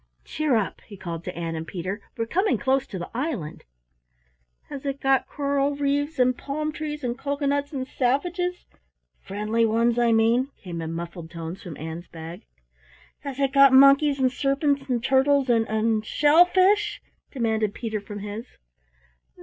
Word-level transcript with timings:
"Cheer 0.25 0.55
up!" 0.55 0.81
he 0.87 0.97
called 0.97 1.23
to 1.25 1.37
Ann 1.37 1.53
and 1.55 1.67
Peter. 1.67 2.01
"We're 2.17 2.25
coming 2.25 2.57
close 2.57 2.87
to 2.87 2.97
the 2.97 3.11
island." 3.13 3.65
"Has 4.67 4.83
it 4.83 4.99
got 4.99 5.27
coral 5.27 5.75
reefs 5.75 6.17
and 6.17 6.35
palm 6.35 6.71
trees 6.71 7.03
and 7.03 7.15
cocoanuts 7.15 7.71
and 7.71 7.87
savages, 7.87 8.65
friendly 9.19 9.63
ones, 9.63 9.99
I 9.99 10.11
mean?" 10.11 10.47
came 10.63 10.81
in 10.81 10.93
muffled 10.93 11.29
tones 11.29 11.61
from 11.61 11.77
Ann's 11.77 12.07
bag. 12.07 12.47
"Has 13.19 13.39
it 13.39 13.53
got 13.53 13.73
monkeys 13.73 14.19
and 14.19 14.31
serpents 14.31 14.89
an' 14.89 15.01
turtles 15.01 15.51
an' 15.51 15.67
an' 15.67 16.01
shell 16.01 16.45
fish?" 16.45 16.99
demanded 17.29 17.75
Peter 17.75 18.01
from 18.01 18.21
his. 18.21 18.47